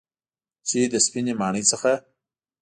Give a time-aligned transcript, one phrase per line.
[0.67, 1.91] چې له سپینې ماڼۍ څخه